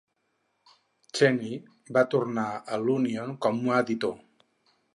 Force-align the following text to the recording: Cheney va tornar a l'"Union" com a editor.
Cheney 1.17 1.59
va 1.97 2.03
tornar 2.15 2.47
a 2.57 2.79
l'"Union" 2.87 3.37
com 3.47 3.61
a 3.75 3.79
editor. 3.87 4.17